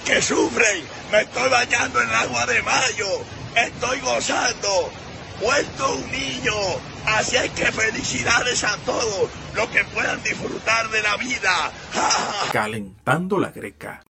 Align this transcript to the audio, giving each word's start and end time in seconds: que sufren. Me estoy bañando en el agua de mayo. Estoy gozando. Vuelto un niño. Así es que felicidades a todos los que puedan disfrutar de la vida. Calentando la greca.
que 0.00 0.22
sufren. 0.22 0.84
Me 1.10 1.22
estoy 1.22 1.48
bañando 1.48 2.00
en 2.00 2.08
el 2.08 2.14
agua 2.14 2.46
de 2.46 2.62
mayo. 2.62 3.08
Estoy 3.56 4.00
gozando. 4.00 4.90
Vuelto 5.40 5.94
un 5.94 6.10
niño. 6.10 6.52
Así 7.06 7.36
es 7.36 7.50
que 7.50 7.72
felicidades 7.72 8.64
a 8.64 8.76
todos 8.78 9.30
los 9.54 9.68
que 9.68 9.84
puedan 9.84 10.22
disfrutar 10.22 10.88
de 10.90 11.02
la 11.02 11.16
vida. 11.16 11.72
Calentando 12.52 13.38
la 13.38 13.50
greca. 13.50 14.02